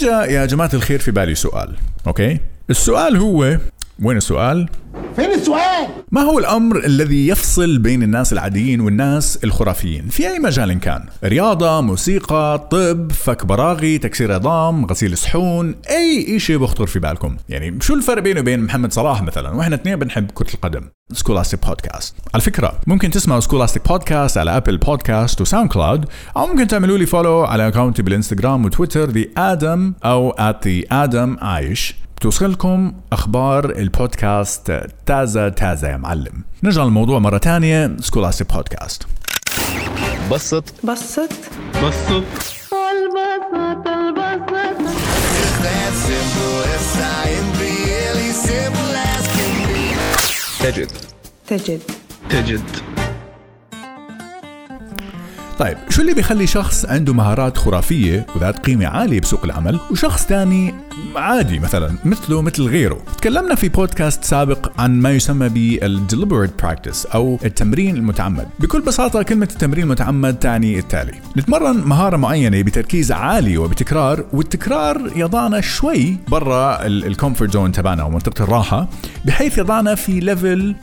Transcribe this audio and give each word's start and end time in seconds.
اجا 0.00 0.32
يا 0.32 0.46
جماعة 0.46 0.70
الخير 0.74 0.98
في 0.98 1.10
بالي 1.10 1.34
سؤال 1.34 1.74
أوكي؟ 2.06 2.38
السؤال 2.70 3.16
هو 3.16 3.58
وين 4.02 4.16
السؤال؟ 4.16 4.68
فين 5.16 5.32
السؤال؟ 5.32 5.88
ما 6.10 6.20
هو 6.20 6.38
الأمر 6.38 6.84
الذي 6.84 7.28
يفصل 7.28 7.78
بين 7.78 8.02
الناس 8.02 8.32
العاديين 8.32 8.80
والناس 8.80 9.38
الخرافيين؟ 9.44 10.08
في 10.08 10.28
أي 10.28 10.38
مجال 10.38 10.80
كان؟ 10.80 11.04
رياضة 11.24 11.80
موسيقى 11.80 12.68
طب 12.70 13.12
فك 13.12 13.46
براغي 13.46 13.98
تكسير 13.98 14.32
عظام 14.32 14.86
غسيل 14.86 15.18
صحون 15.18 15.74
أي 15.90 16.38
شيء 16.38 16.58
بخطر 16.58 16.86
في 16.86 16.98
بالكم. 16.98 17.36
يعني 17.48 17.80
شو 17.80 17.94
الفرق 17.94 18.22
بينه 18.22 18.40
وبين 18.40 18.60
محمد 18.60 18.92
صلاح 18.92 19.22
مثلا؟ 19.22 19.50
وإحنا 19.50 19.74
اثنين 19.74 19.96
بنحب 19.96 20.30
كرة 20.30 20.54
القدم. 20.54 20.82
Scholastic 21.12 21.66
Podcast 21.66 22.14
على 22.34 22.42
فكرة 22.42 22.72
ممكن 22.86 23.10
تسمعوا 23.10 23.40
Scholastic 23.40 23.88
Podcast 23.88 24.38
على 24.38 24.56
Apple 24.56 24.76
Podcast 24.76 25.40
و 25.40 25.68
SoundCloud 25.70 26.04
أو 26.36 26.46
ممكن 26.46 26.66
تعملوا 26.66 26.98
لي 26.98 27.06
follow 27.06 27.44
على 27.44 27.68
account 27.68 27.98
ي 27.98 28.02
بالإنستغرام 28.02 28.64
وتويتر 28.64 29.10
The 29.10 29.24
Adam 29.36 29.92
أو 30.04 30.30
at 30.30 30.68
The 30.68 30.82
Adam 30.92 31.36
عايش 31.40 31.94
توصلكم 32.20 32.92
أخبار 33.12 33.70
البودكاست 33.70 34.80
تازة 35.06 35.48
تازة 35.48 35.88
يا 35.88 35.96
معلم. 35.96 36.44
نرجع 36.62 36.84
للموضوع 36.84 37.18
مرة 37.18 37.38
ثانية 37.38 37.96
Scholastic 38.00 38.52
podcast. 38.52 39.06
بسط. 40.30 40.64
بسط. 40.84 41.30
بسط. 41.74 42.24
البسط 42.72 43.88
البسط 43.88 45.00
that 45.64 45.92
simple 46.06 46.60
as 46.74 46.84
science, 46.96 47.50
really 47.60 48.32
simple 48.48 48.92
as 49.14 49.24
can 49.36 49.54
be. 49.68 49.84
تجد. 50.62 50.90
تجد. 51.46 51.80
تجد. 52.30 52.89
طيب 55.60 55.76
شو 55.88 56.02
اللي 56.02 56.14
بيخلي 56.14 56.46
شخص 56.46 56.86
عنده 56.86 57.14
مهارات 57.14 57.58
خرافية 57.58 58.26
وذات 58.36 58.58
قيمة 58.66 58.86
عالية 58.86 59.20
بسوق 59.20 59.44
العمل 59.44 59.80
وشخص 59.90 60.26
ثاني 60.26 60.74
عادي 61.16 61.58
مثلا 61.58 61.94
مثله 62.04 62.42
مثل 62.42 62.62
غيره؟ 62.62 62.98
تكلمنا 63.18 63.54
في 63.54 63.68
بودكاست 63.68 64.24
سابق 64.24 64.80
عن 64.80 65.00
ما 65.00 65.10
يسمى 65.10 65.48
بال 65.48 65.67
deliberate 65.67 66.64
practice 66.64 67.14
أو 67.14 67.38
التمرين 67.44 67.96
المتعمد. 67.96 68.46
بكل 68.60 68.80
بساطة 68.80 69.22
كلمة 69.22 69.48
التمرين 69.52 69.84
المتعمد 69.84 70.38
تعني 70.38 70.78
التالي. 70.78 71.12
نتمرن 71.36 71.76
مهارة 71.76 72.16
معينة 72.16 72.62
بتركيز 72.62 73.12
عالي 73.12 73.58
وبتكرار 73.58 74.24
والتكرار 74.32 75.10
يضعنا 75.16 75.60
شوي 75.60 76.16
برا 76.28 76.86
ال 76.86 76.94
comfort 76.94 77.52
zone 77.52 77.72
تبعنا 77.72 78.02
أو 78.02 78.10
منطقة 78.10 78.42
الراحة 78.44 78.88
بحيث 79.24 79.58
يضعنا 79.58 79.94
في 79.94 80.20
level 80.20 80.74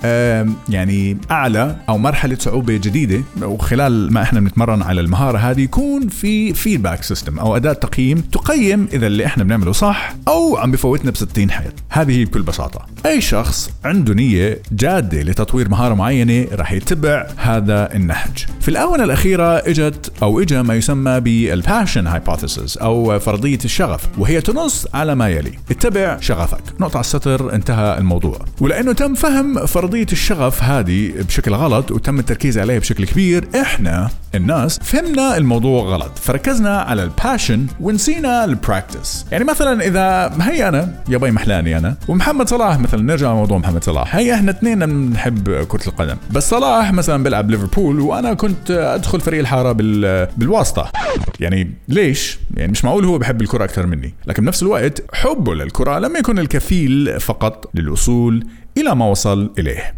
يعني 0.70 1.18
أعلى 1.32 1.76
أو 1.90 1.98
مرحلة 1.98 2.38
صعوبة 2.40 2.78
جديدة 2.78 3.24
وخلال 3.42 4.14
ما 4.14 4.22
إحنا 4.22 4.40
بنتمرن 4.40 4.67
على 4.74 5.02
المهارة 5.02 5.38
هذه 5.38 5.62
يكون 5.62 6.08
في 6.08 6.54
feedback 6.54 7.04
system 7.04 7.40
أو 7.40 7.56
أداة 7.56 7.74
تقييم 7.74 8.18
تقيم 8.18 8.88
إذا 8.94 9.08
اللي 9.08 9.26
إحنا 9.26 9.44
بنعمله 9.44 9.72
صح 9.72 10.16
أو 10.28 10.58
عم 10.58 10.72
بفوتنا 10.72 11.12
ب 11.12 11.18
60 11.18 11.52
حيط. 11.52 11.74
هذه 11.90 12.20
هي 12.20 12.26
بكل 12.26 12.42
بساطة. 12.42 12.86
أي 13.06 13.22
شخص 13.22 13.70
عنده 13.86 14.14
نية 14.14 14.62
جادة 14.72 15.22
لتطوير 15.22 15.70
مهارة 15.70 15.94
معينة 15.94 16.48
راح 16.52 16.72
يتبع 16.72 17.28
هذا 17.38 17.96
النهج. 17.96 18.46
في 18.62 18.68
الآونة 18.68 19.04
الأخيرة 19.04 19.58
إجت 19.58 20.12
أو 20.24 20.42
اجى 20.42 20.62
ما 20.62 20.76
يسمى 20.76 21.20
بال 21.20 21.39
passion 21.39 22.08
hypothesis 22.08 22.78
أو 22.78 23.20
فرضية 23.20 23.60
الشغف 23.66 24.02
وهي 24.18 24.42
تنص 24.42 24.88
على 24.94 25.16
ما 25.16 25.30
يلي. 25.30 25.52
اتبع 25.72 26.20
شغفك. 26.20 26.64
نقطة 26.80 26.98
على 26.98 27.04
السطر 27.04 27.54
انتهى 27.54 27.98
الموضوع. 27.98 28.40
ولأنه 28.62 28.94
تم 28.94 29.14
فهم 29.14 29.66
فرضية 29.66 30.08
الشغف 30.12 30.64
هذه 30.64 31.12
بشكل 31.28 31.54
غلط 31.54 31.92
وتم 31.92 32.20
التركيز 32.20 32.58
عليها 32.58 32.80
بشكل 32.80 33.06
كبير 33.06 33.48
إحنا 33.62 34.10
الناس 34.38 34.80
فهمنا 34.80 35.38
الموضوع 35.38 35.84
غلط 35.84 36.12
فركزنا 36.20 36.82
على 36.82 37.04
ال 37.04 37.12
passion 37.12 37.68
ونسينا 37.82 38.46
ال 38.46 38.55
practice 38.55 39.26
يعني 39.32 39.44
مثلا 39.44 39.86
إذا 39.86 40.38
هي 40.42 40.68
أنا 40.68 41.04
يا 41.10 41.18
باي 41.18 41.32
محلاني 41.32 41.78
أنا 41.78 41.98
ومحمد 42.08 42.50
صلاح 42.50 42.80
مثلا 42.80 43.02
نرجع 43.02 43.32
لموضوع 43.32 43.58
محمد 43.58 43.84
صلاح. 43.84 44.16
هي 44.16 44.34
إحنا 44.34 44.52
اثنين 44.52 44.80
بنحب 44.80 45.64
كرة 45.64 45.88
القدم. 45.88 46.16
بس 46.32 46.50
صلاح 46.50 46.94
مثلا 46.94 47.24
بيلعب 47.24 47.52
ليفربول 47.52 48.00
وأنا 48.00 48.34
كنت 48.34 48.72
أدخل 48.72 49.22
فريق 49.22 49.40
الحارة 49.40 49.72
بال 49.72 50.28
بالواسطة. 50.38 50.92
يعني 51.40 51.72
ليش؟ 51.88 52.40
يعني 52.58 52.72
مش 52.72 52.86
معقول 52.86 53.06
هو 53.06 53.18
بحب 53.18 53.42
الكرة 53.42 53.64
أكثر 53.64 53.86
مني. 53.86 54.14
لكن 54.28 54.44
بنفس 54.44 54.64
الوقت 54.64 55.04
حبه 55.14 55.56
للكرة 55.56 56.00
لم 56.00 56.16
يكن 56.16 56.40
الكفيل 56.40 57.20
فقط 57.20 57.70
للوصول 57.74 58.48
إلى 58.78 58.96
ما 58.96 59.06
وصل 59.06 59.54
إليه. 59.60 59.98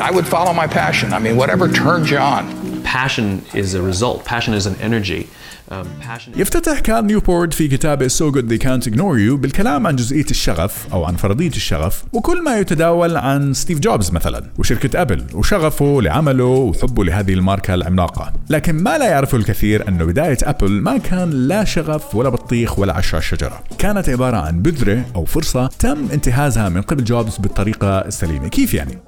I 0.00 0.10
would 0.10 0.28
follow 0.36 0.52
my 0.52 0.68
passion. 0.80 1.12
I 1.12 1.18
mean, 1.18 1.36
whatever 1.36 1.66
turns 1.82 2.08
you 2.12 2.18
on. 2.18 2.44
Passion 2.96 3.28
is 3.62 3.68
a 3.74 3.82
result. 3.90 4.18
Passion 4.24 4.52
is 4.54 4.64
an 4.70 4.76
energy. 4.88 5.22
Um. 5.70 5.86
يفتتح 6.36 6.80
كال 6.80 7.06
نيوبورت 7.06 7.54
في 7.54 7.68
كتابه 7.68 8.08
So 8.08 8.30
Good 8.32 8.48
They 8.48 8.58
Can't 8.58 8.92
Ignore 8.92 9.18
You 9.18 9.36
بالكلام 9.36 9.86
عن 9.86 9.96
جزئية 9.96 10.26
الشغف 10.30 10.86
أو 10.92 11.04
عن 11.04 11.16
فرضية 11.16 11.48
الشغف 11.48 12.04
وكل 12.12 12.42
ما 12.42 12.58
يتداول 12.58 13.16
عن 13.16 13.54
ستيف 13.54 13.78
جوبز 13.78 14.10
مثلا 14.10 14.44
وشركة 14.58 15.02
أبل 15.02 15.24
وشغفه 15.34 16.02
لعمله 16.02 16.44
وحبه 16.44 17.04
لهذه 17.04 17.34
الماركة 17.34 17.74
العملاقة 17.74 18.32
لكن 18.50 18.74
ما 18.74 18.98
لا 18.98 19.08
يعرفه 19.08 19.38
الكثير 19.38 19.88
أنه 19.88 20.04
بداية 20.04 20.38
أبل 20.42 20.70
ما 20.70 20.98
كان 20.98 21.30
لا 21.30 21.64
شغف 21.64 22.14
ولا 22.14 22.28
بطيخ 22.28 22.78
ولا 22.78 22.96
عشرة 22.96 23.20
شجرة 23.20 23.62
كانت 23.78 24.08
عبارة 24.08 24.36
عن 24.36 24.62
بذرة 24.62 25.04
أو 25.16 25.24
فرصة 25.24 25.66
تم 25.66 26.08
انتهازها 26.12 26.68
من 26.68 26.82
قبل 26.82 27.04
جوبز 27.04 27.36
بالطريقة 27.36 27.98
السليمة 27.98 28.48
كيف 28.48 28.74
يعني؟ 28.74 28.98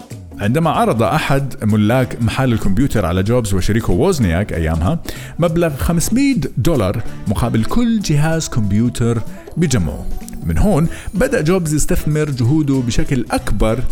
عندما 0.41 0.71
عرض 0.71 1.03
أحد 1.03 1.65
ملاك 1.65 2.23
محل 2.23 2.53
الكمبيوتر 2.53 3.07
على 3.07 3.23
جوبز 3.23 3.55
وشريكه 3.55 3.93
ووزنياك 3.93 4.53
أيامها 4.53 4.99
مبلغ 5.39 5.77
500 5.77 6.35
دولار 6.57 7.03
مقابل 7.29 7.65
كل 7.65 8.01
جهاز 8.01 8.49
كمبيوتر 8.49 9.23
بجمعه. 9.57 10.07
من 10.45 10.59
هون 10.59 10.89
بدأ 11.15 11.41
جوبز 11.41 11.75
يستثمر 11.75 12.31
جهوده 12.31 12.75
بشكل 12.75 13.25
أكبر 13.31 13.83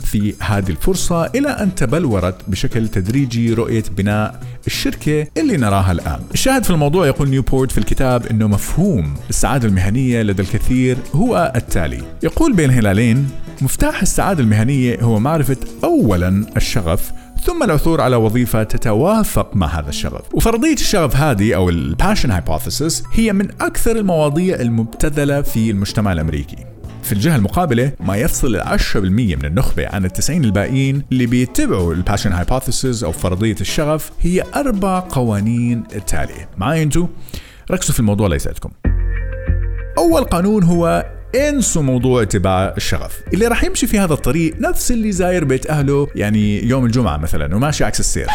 في 0.00 0.34
هذه 0.40 0.70
الفرصة 0.70 1.26
إلى 1.26 1.48
أن 1.48 1.74
تبلورت 1.74 2.34
بشكل 2.48 2.88
تدريجي 2.88 3.54
رؤية 3.54 3.84
بناء 3.96 4.40
الشركة 4.68 5.26
اللي 5.36 5.56
نراها 5.56 5.92
الآن. 5.92 6.20
الشاهد 6.34 6.64
في 6.64 6.70
الموضوع 6.70 7.06
يقول 7.06 7.28
نيوبورت 7.28 7.72
في 7.72 7.78
الكتاب 7.78 8.26
أنه 8.26 8.48
مفهوم 8.48 9.14
السعادة 9.30 9.68
المهنية 9.68 10.22
لدى 10.22 10.42
الكثير 10.42 10.96
هو 11.14 11.52
التالي. 11.56 12.02
يقول 12.22 12.52
بين 12.52 12.70
هلالين 12.70 13.28
مفتاح 13.62 14.02
السعادة 14.02 14.40
المهنية 14.42 15.00
هو 15.00 15.18
معرفة 15.18 15.56
أولا 15.84 16.46
الشغف 16.56 17.12
ثم 17.44 17.62
العثور 17.62 18.00
على 18.00 18.16
وظيفة 18.16 18.62
تتوافق 18.62 19.56
مع 19.56 19.66
هذا 19.80 19.88
الشغف. 19.88 20.34
وفرضية 20.34 20.74
الشغف 20.74 21.16
هذه 21.16 21.54
أو 21.54 21.68
ال 21.68 21.76
passion 21.76 22.30
hypothesis 22.30 23.02
هي 23.12 23.32
من 23.32 23.48
أكثر 23.60 23.96
المواضيع 23.96 24.60
المبتذلة 24.60 25.42
في 25.42 25.70
المجتمع 25.70 26.12
الأمريكي. 26.12 26.56
في 27.08 27.14
الجهة 27.14 27.36
المقابلة 27.36 27.92
ما 28.00 28.16
يفصل 28.16 28.54
العشرة 28.54 29.00
بالمية 29.00 29.36
من 29.36 29.44
النخبة 29.44 29.88
عن 29.88 30.04
التسعين 30.04 30.44
الباقيين 30.44 31.02
اللي 31.12 31.26
بيتبعوا 31.26 31.94
ال 31.94 31.99
passion 31.99 32.32
hypothesis 32.32 33.04
أو 33.04 33.12
فرضية 33.12 33.56
الشغف 33.60 34.10
هي 34.20 34.44
أربع 34.56 35.00
قوانين 35.00 35.84
التالية. 35.94 36.48
معاي 36.56 36.82
أنتو؟ 36.82 37.08
ركزوا 37.70 37.94
في 37.94 38.00
الموضوع 38.00 38.28
ليسألكم 38.28 38.70
أول 39.98 40.24
قانون 40.24 40.62
هو 40.62 41.06
انسوا 41.34 41.82
موضوع 41.82 42.22
اتباع 42.22 42.74
الشغف. 42.76 43.20
اللي 43.34 43.46
راح 43.46 43.64
يمشي 43.64 43.86
في 43.86 43.98
هذا 43.98 44.12
الطريق 44.12 44.60
نفس 44.60 44.92
اللي 44.92 45.12
زاير 45.12 45.44
بيت 45.44 45.70
أهله 45.70 46.08
يعني 46.14 46.64
يوم 46.64 46.84
الجمعة 46.84 47.16
مثلا 47.16 47.56
وماشي 47.56 47.84
عكس 47.84 48.00
السير. 48.00 48.26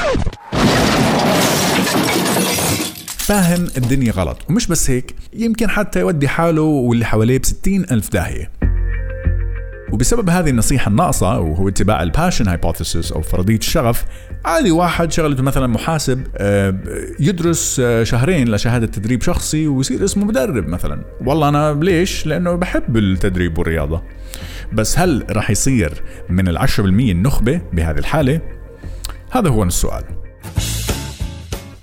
فاهم 3.18 3.68
الدنيا 3.78 4.12
غلط. 4.12 4.38
ومش 4.50 4.68
بس 4.68 4.90
هيك 4.90 5.16
يمكن 5.34 5.70
حتى 5.70 6.00
يودي 6.00 6.28
حاله 6.28 6.62
واللي 6.62 7.06
حواليه 7.06 7.40
بستين 7.40 7.86
ألف 7.92 8.10
داهية. 8.12 8.62
وبسبب 9.94 10.30
هذه 10.30 10.50
النصيحة 10.50 10.90
الناقصة 10.90 11.40
وهو 11.40 11.68
اتباع 11.68 12.04
ال 12.04 12.09
passion 12.09 12.48
hypothesis 12.48 13.12
أو 13.12 13.22
فرضية 13.22 13.58
الشغف 13.58 14.06
عادي 14.46 14.72
واحد 14.72 15.12
شغلته 15.12 15.44
مثلا 15.44 15.68
محاسب 15.68 16.28
آه، 16.38 16.76
يدرس 17.20 17.80
آه، 17.80 18.04
شهرين 18.04 18.52
لشهادة 18.52 18.88
تدريب 18.88 19.22
شخصي 19.22 19.68
ويصير 19.68 20.04
اسمه 20.04 20.26
مدرب 20.26 20.68
مثلا 20.68 21.04
والله 21.26 21.50
أنا 21.50 21.80
ليش؟ 21.81 22.26
لأنه 22.26 22.56
بحب 22.56 22.98
التدريب 22.98 23.57
والرياضة 23.57 24.04
بس 24.74 25.00
هل 25.00 25.25
راح 25.30 25.50
يصير 25.50 26.04
من 26.30 26.48
العشرة 26.48 26.84
بالمية 26.84 27.12
النخبة 27.12 27.62
بهذه 27.74 27.98
الحالة؟ 27.98 28.42
هذا 29.31 29.50
هو 29.50 29.63
السؤال 29.63 30.04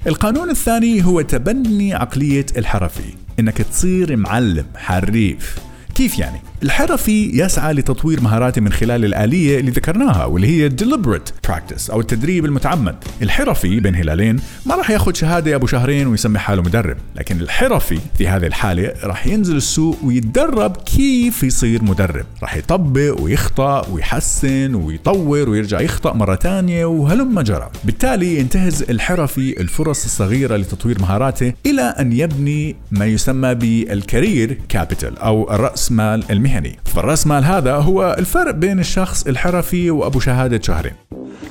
القانون 0.07 0.51
الثاني 0.51 1.05
هو 1.05 1.21
تبني 1.21 1.95
عقلية 1.95 2.47
الحرفي 2.57 3.15
إنك 3.39 3.57
تصير 3.57 4.17
معلم 4.17 4.67
حريف 4.77 5.59
كيف 5.95 6.19
يعني؟ 6.19 6.50
الحرفي 6.63 7.31
يسعى 7.35 7.73
لتطوير 7.73 8.21
مهاراته 8.21 8.61
من 8.61 8.73
خلال 8.73 9.05
الآلية 9.05 9.61
اللي 9.61 9.71
ذكرناها 9.71 10.25
واللي 10.25 10.49
هي 10.49 10.71
deliberate 10.71 11.51
practice 11.51 11.91
أو 11.91 12.01
التدريب 12.01 12.45
المتعمد. 12.45 12.97
الحرفي 13.23 13.81
بين 13.81 13.95
هلالين 13.95 14.41
ما 14.67 14.75
راح 14.75 14.91
ياخذ 14.91 15.15
شهادة 15.15 15.55
أبو 15.55 15.67
شهرين 15.67 16.07
ويسمي 16.07 16.39
حاله 16.39 16.63
مدرب 16.63 16.97
لكن 17.17 17.41
الحرفي 17.41 17.99
في 18.19 18.29
هذه 18.29 18.47
الحالة 18.47 18.93
راح 19.05 19.27
ينزل 19.27 19.57
السوق 19.57 19.99
ويتدرب 20.05 20.77
كيف 20.77 21.43
يصير 21.43 21.85
مدرب. 21.85 22.25
راح 22.43 22.57
يطبق 22.57 23.21
ويخطأ 23.21 23.89
ويحسن 23.89 24.75
ويطور 24.75 25.49
ويرجع 25.49 25.81
يخطأ 25.81 26.13
مرة 26.13 26.35
تانية 26.35 26.85
وهلم 26.85 27.41
جرى. 27.41 27.71
بالتالي 27.85 28.39
ينتهز 28.39 28.83
الحرفي 28.83 29.61
الفرص 29.61 30.05
الصغيرة 30.05 30.57
لتطوير 30.57 31.01
مهاراته 31.01 31.53
إلى 31.67 31.83
أن 31.83 32.13
يبني 32.13 32.77
ما 32.91 33.07
يسمى 33.07 33.55
بال 33.55 33.81
career 33.81 34.59
capital 34.69 35.19
أو 35.19 35.55
الرأس 35.55 35.93
مال 35.93 36.25
المهني. 36.51 36.79
فالرأس 36.85 37.27
مال 37.27 37.45
هذا 37.45 37.75
هو 37.75 38.17
الفرق 38.19 38.51
بين 38.51 38.79
الشخص 38.79 39.27
الحرفي 39.27 39.91
وأبو 39.91 40.21
شهادة 40.21 40.61
شهرين. 40.63 40.93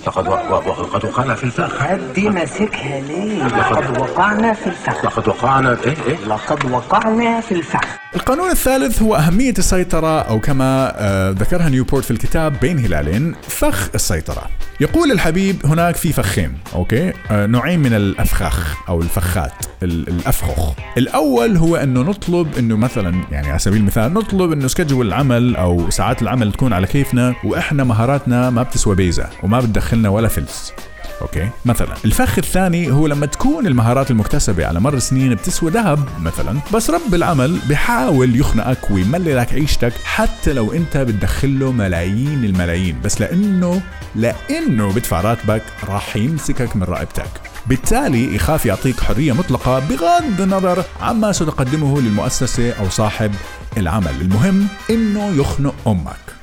لقد 0.07 0.27
و... 0.27 0.31
و... 0.31 0.83
لقد 0.83 1.05
وقعنا 1.05 1.35
في 1.35 1.43
الفخ. 1.43 1.83
دي 2.15 2.29
ماسكها 2.29 2.99
ليه؟ 3.01 3.47
لقد 3.47 3.97
وقعنا 3.97 4.53
في 4.53 4.67
الفخ. 4.67 5.05
لقد 5.05 5.27
وقعنا 5.27 5.77
إيه 5.85 5.95
إيه. 6.07 6.25
لقد 6.27 6.71
وقعنا 6.71 7.41
في 7.41 7.51
الفخ. 7.51 7.81
القانون 8.15 8.49
الثالث 8.49 9.01
هو 9.01 9.15
أهمية 9.15 9.53
السيطرة 9.57 10.21
أو 10.21 10.39
كما 10.39 10.93
آه، 10.95 11.29
ذكرها 11.29 11.69
نيوبورت 11.69 12.05
في 12.05 12.11
الكتاب 12.11 12.59
بين 12.59 12.79
هلالين 12.79 13.35
فخ 13.41 13.89
السيطرة. 13.95 14.43
يقول 14.81 15.11
الحبيب 15.11 15.65
هناك 15.65 15.95
في 15.95 16.13
فخين 16.13 16.57
أوكي؟ 16.75 17.13
آه، 17.31 17.45
نوعين 17.45 17.79
من 17.79 17.93
الأفخاخ 17.93 18.75
أو 18.89 19.01
الفخات. 19.01 19.68
ال- 19.83 20.07
الأفخخ. 20.07 20.73
الأول 20.97 21.57
هو 21.57 21.75
أنه 21.75 22.01
نطلب 22.01 22.57
أنه 22.57 22.77
مثلا 22.77 23.21
يعني 23.31 23.49
على 23.49 23.59
سبيل 23.59 23.79
المثال 23.79 24.13
نطلب 24.13 24.51
أنه 24.51 24.67
schedule 24.67 25.07
العمل 25.07 25.55
أو 25.55 25.89
ساعات 25.89 26.21
العمل 26.21 26.51
تكون 26.51 26.73
على 26.73 26.87
كيفنا 26.87 27.35
وإحنا 27.43 27.83
مهاراتنا 27.83 28.49
ما 28.49 28.63
بتسوى 28.63 28.95
بيزة 28.95 29.29
وما 29.43 29.59
بتدخلنا 29.59 30.09
ولا 30.09 30.27
فلس 30.27 30.73
أوكي؟ 31.21 31.49
مثلا. 31.65 31.93
الفخ 32.05 32.37
الثاني 32.37 32.91
هو 32.91 33.07
لما 33.07 33.25
تكون 33.25 33.67
المهارات 33.67 34.11
المكتسبة 34.11 34.65
على 34.67 34.79
مر 34.79 34.93
السنين 34.93 35.35
بتسوى 35.35 35.71
ذهب 35.71 35.99
مثلا. 36.21 36.59
بس 36.73 36.89
رب 36.89 37.13
العمل 37.13 37.59
بحاول 37.69 38.35
يخنقك 38.39 38.91
ويمللك 38.91 39.53
عيشتك 39.53 39.93
حتى 40.03 40.53
لو 40.53 40.73
أنت 40.73 40.97
بتدخله 40.97 41.71
ملايين 41.71 42.43
الملايين. 42.45 42.95
بس 43.03 43.21
لأنه 43.21 43.81
لأنه 44.15 44.93
بدفع 44.93 45.21
راتبك 45.21 45.61
راح 45.89 46.15
يمسكك 46.15 46.75
من 46.75 46.83
رقبتك. 46.83 47.48
بالتالي 47.69 48.35
يخاف 48.35 48.65
يعطيك 48.65 48.99
حرية 48.99 49.33
مطلقة 49.33 49.79
بغض 49.79 50.41
النظر 50.41 50.83
عما 51.01 51.31
ستقدمه 51.31 52.01
للمؤسسة 52.01 52.71
أو 52.71 52.89
صاحب 52.89 53.31
العمل. 53.77 54.21
المهم 54.21 54.67
إنه 54.89 55.27
يخنق 55.27 55.75
أمك. 55.87 56.38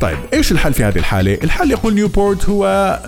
طيب 0.00 0.18
إيش 0.32 0.52
الحل 0.52 0.74
في 0.74 0.84
هذه 0.84 0.98
الحالة؟ 0.98 1.38
الحل 1.44 1.70
يقول 1.70 1.94
نيوبورت 1.94 2.48
هو 2.48 2.66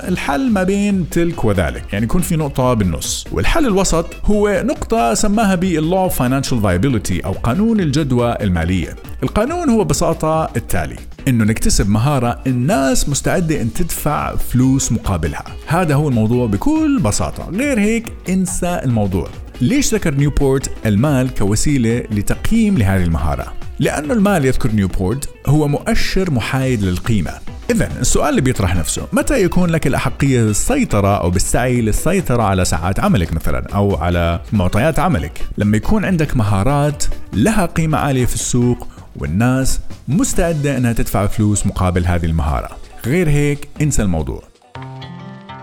الحل 0.08 0.50
ما 0.50 0.62
بين 0.62 1.10
تلك 1.10 1.44
وذلك، 1.44 1.92
يعني 1.92 2.04
يكون 2.04 2.20
في 2.20 2.36
نقطة 2.36 2.74
بالنص، 2.74 3.26
والحل 3.32 3.66
الوسط 3.66 4.06
هو 4.24 4.62
نقطة 4.64 5.14
سماها 5.14 5.54
بال 5.54 5.76
law 5.76 6.08
of 6.08 6.18
financial 6.18 6.60
viability 6.60 7.20
أو 7.20 7.32
قانون 7.32 7.80
الجدوى 7.80 8.36
المالية. 8.40 8.96
القانون 9.22 9.70
هو 9.70 9.84
ببساطة 9.84 10.50
التالي 10.56 10.96
إنه 11.28 11.44
نكتسب 11.44 11.88
مهارة 11.88 12.40
الناس 12.46 13.08
مستعدة 13.08 13.62
إن 13.62 13.72
تدفع 13.72 14.36
فلوس 14.36 14.92
مقابلها، 14.92 15.44
هذا 15.66 15.94
هو 15.94 16.08
الموضوع 16.08 16.46
بكل 16.46 17.00
بساطة، 17.04 17.50
غير 17.50 17.80
هيك 17.80 18.12
انسى 18.28 18.80
الموضوع. 18.84 19.28
ليش 19.60 19.94
ذكر 19.94 20.14
نيوبورت 20.14 20.70
المال 20.86 21.34
كوسيلة 21.34 22.04
لتقييم 22.10 22.78
لهذه 22.78 23.02
المهارة؟ 23.02 23.52
لأنه 23.80 24.14
المال 24.14 24.44
يذكر 24.44 24.72
نيوبورت 24.72 25.28
هو 25.46 25.68
مؤشر 25.68 26.30
محايد 26.30 26.82
للقيمة. 26.82 27.32
إذا 27.70 27.88
السؤال 28.00 28.28
اللي 28.28 28.40
بيطرح 28.40 28.76
نفسه 28.76 29.06
متى 29.12 29.42
يكون 29.42 29.70
لك 29.70 29.86
الأحقية 29.86 30.42
بالسيطرة 30.42 31.20
أو 31.20 31.30
بالسعي 31.30 31.80
للسيطرة 31.80 32.42
على 32.42 32.64
ساعات 32.64 33.00
عملك 33.00 33.32
مثلا 33.32 33.66
أو 33.74 33.96
على 33.96 34.40
معطيات 34.52 34.98
عملك؟ 34.98 35.42
لما 35.58 35.76
يكون 35.76 36.04
عندك 36.04 36.36
مهارات 36.36 37.04
لها 37.32 37.66
قيمة 37.66 37.98
عالية 37.98 38.26
في 38.26 38.34
السوق 38.34 38.86
والناس 39.16 39.80
مستعدة 40.08 40.76
أنها 40.76 40.92
تدفع 40.92 41.26
فلوس 41.26 41.66
مقابل 41.66 42.06
هذه 42.06 42.26
المهارة. 42.26 42.68
غير 43.06 43.28
هيك 43.28 43.68
انسى 43.80 44.02
الموضوع. 44.02 44.42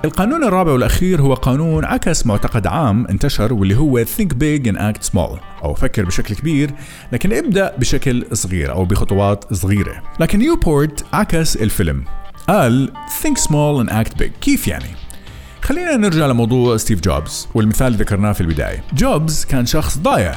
القانون 0.04 0.44
الرابع 0.44 0.72
والأخير 0.72 1.22
هو 1.22 1.34
قانون 1.34 1.86
عكس 1.86 2.26
معتقد 2.26 2.68
عام 2.68 3.08
انتشر 3.08 3.54
واللي 3.54 3.76
هو 3.76 4.06
think 4.06 4.28
big 4.28 4.72
and 4.72 4.78
act 4.78 5.12
small. 5.12 5.40
أو 5.64 5.74
فكر 5.74 6.06
بشكل 6.06 6.36
كبير 6.36 6.72
لكن 7.12 7.34
ابدأ 7.34 7.76
بشكل 7.78 8.26
صغير 8.34 8.72
أو 8.72 8.86
بخطوات 8.86 9.54
صغيرة. 9.54 10.04
لكن 10.20 10.40
نيوبورت 10.40 11.06
عكس 11.14 11.58
الفيلم. 11.58 12.04
قال 12.48 12.92
think 13.24 13.42
small 13.42 13.88
and 13.88 13.92
act 13.92 14.22
big. 14.22 14.32
كيف 14.42 14.68
يعني؟ 14.68 14.90
خلينا 15.62 15.98
نرجع 15.98 16.28
لموضوع 16.28 16.78
ستيف 16.78 17.02
جوبز 17.02 17.48
والمثال 17.54 17.88
اللي 17.88 17.98
ذكرناه 17.98 18.32
في 18.32 18.42
البداية. 18.42 18.84
جوبز 18.94 19.46
كان 19.46 19.66
شخص 19.66 19.98
ضايع. 19.98 20.36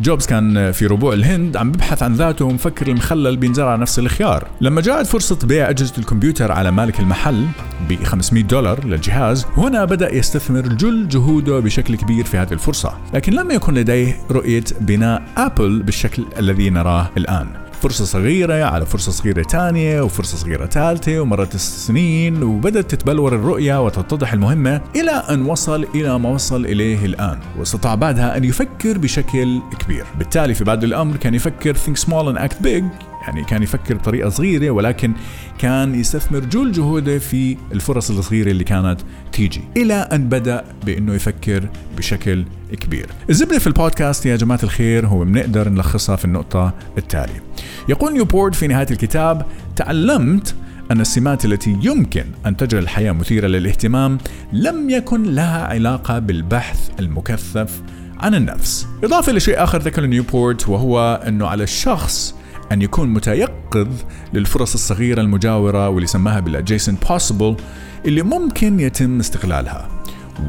جوبز 0.00 0.26
كان 0.26 0.72
في 0.72 0.86
ربوع 0.86 1.12
الهند 1.12 1.56
عم 1.56 1.72
ببحث 1.72 2.02
عن 2.02 2.14
ذاته 2.14 2.44
ومفكر 2.44 2.88
المخلل 2.88 3.36
بينزرع 3.36 3.76
نفس 3.76 3.98
الخيار. 3.98 4.46
لما 4.60 4.80
جاءت 4.80 5.06
فرصة 5.06 5.38
بيع 5.44 5.70
أجهزة 5.70 5.92
الكمبيوتر 5.98 6.52
على 6.52 6.70
مالك 6.70 7.00
المحل 7.00 7.46
ب 7.88 8.04
500 8.04 8.44
دولار 8.44 8.84
للجهاز 8.84 9.46
هنا 9.56 9.84
بدأ 9.84 10.14
يستثمر 10.14 10.60
جل 10.60 11.08
جهوده 11.08 11.60
بشكل 11.60 11.96
كبير 11.96 12.24
في 12.24 12.36
هذه 12.36 12.52
الفرصة. 12.52 12.98
لكن 13.14 13.32
لم 13.32 13.50
يكن 13.50 13.74
لديه 13.74 14.16
رؤية 14.30 14.64
بناء 14.80 15.22
أبل 15.36 15.82
بالشكل 15.82 16.24
الذي 16.38 16.70
نراه 16.70 17.10
الآن. 17.16 17.67
فرصة 17.82 18.04
صغيرة 18.04 18.64
على 18.64 18.86
فرصة 18.86 19.12
صغيرة 19.12 19.42
تانية 19.42 20.02
وفرصة 20.02 20.36
صغيرة 20.36 20.66
ثالثة 20.66 21.20
ومرت 21.20 21.54
السنين 21.54 22.42
وبدأت 22.42 22.94
تتبلور 22.94 23.34
الرؤية 23.34 23.84
وتتضح 23.84 24.32
المهمة 24.32 24.80
إلى 24.96 25.10
أن 25.10 25.46
وصل 25.46 25.86
إلى 25.94 26.18
ما 26.18 26.28
وصل 26.28 26.66
إليه 26.66 27.04
الآن 27.04 27.38
واستطاع 27.58 27.94
بعدها 27.94 28.36
أن 28.36 28.44
يفكر 28.44 28.98
بشكل 28.98 29.60
كبير. 29.78 30.04
بالتالي 30.18 30.54
في 30.54 30.64
بعد 30.64 30.84
الأمر 30.84 31.16
كان 31.16 31.34
يفكر 31.34 31.74
think 31.74 31.98
small 31.98 32.34
and 32.34 32.38
act 32.38 32.64
big 32.64 32.84
يعني 33.26 33.44
كان 33.44 33.62
يفكر 33.62 33.94
بطريقة 33.94 34.28
صغيرة 34.28 34.70
ولكن 34.70 35.12
كان 35.58 35.94
يستثمر 35.94 36.38
جل 36.38 36.72
جهوده 36.72 37.18
في 37.18 37.56
الفرص 37.72 38.10
الصغيرة 38.10 38.50
اللي 38.50 38.64
كانت 38.64 39.00
تيجي 39.32 39.60
إلى 39.76 39.94
أن 39.94 40.28
بدأ 40.28 40.64
بأنه 40.86 41.14
يفكر 41.14 41.68
بشكل 41.96 42.44
كبير. 42.80 43.06
الزبدة 43.30 43.58
في 43.58 43.66
البودكاست 43.66 44.26
يا 44.26 44.36
جماعة 44.36 44.60
الخير 44.62 45.06
هو 45.06 45.24
بنقدر 45.24 45.68
نلخصها 45.68 46.16
في 46.16 46.24
النقطة 46.24 46.74
التالية. 46.98 47.42
يقول 47.88 48.12
نيوبورت 48.12 48.54
في 48.54 48.66
نهاية 48.66 48.86
الكتاب 48.90 49.46
تعلمت 49.76 50.54
أن 50.90 51.00
السمات 51.00 51.44
التي 51.44 51.78
يمكن 51.82 52.24
أن 52.46 52.56
تجعل 52.56 52.82
الحياة 52.82 53.12
مثيرة 53.12 53.46
للاهتمام 53.46 54.18
لم 54.52 54.90
يكن 54.90 55.22
لها 55.22 55.64
علاقة 55.64 56.18
بالبحث 56.18 56.90
المكثف 57.00 57.82
عن 58.18 58.34
النفس. 58.34 58.86
إضافة 59.04 59.32
لشيء 59.32 59.62
آخر 59.64 59.78
ذكره 59.78 60.06
نيوبورت 60.06 60.68
وهو 60.68 61.22
أنه 61.26 61.46
على 61.46 61.62
الشخص 61.62 62.34
أن 62.72 62.82
يكون 62.82 63.08
متيقظ 63.08 63.88
للفرص 64.32 64.74
الصغيرة 64.74 65.20
المجاورة 65.20 65.88
واللي 65.88 66.06
سماها 66.06 66.40
بالadjacent 66.40 67.08
possible 67.08 67.60
اللي 68.06 68.22
ممكن 68.22 68.80
يتم 68.80 69.18
استغلالها 69.18 69.88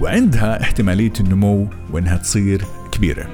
وعندها 0.01 0.61
احتمالية 0.61 1.13
النمو 1.19 1.67
وإنها 1.91 2.17
تصير 2.17 2.65
كبيرة. 2.91 3.27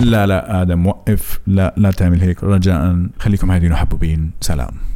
لا 0.00 0.26
لا 0.26 0.62
آدم 0.62 0.86
وقف. 0.86 1.40
لا 1.46 1.74
لا 1.76 1.90
تعمل 1.90 2.20
هيك. 2.20 2.44
رجاء. 2.44 3.06
خليكم 3.18 3.50
هادين 3.50 3.72
وحبوبين. 3.72 4.30
سلام. 4.40 4.93